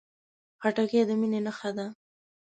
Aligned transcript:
خټکی 0.61 1.01
د 1.07 1.11
مینې 1.19 1.39
نښه 1.45 1.69
ده. 1.77 1.85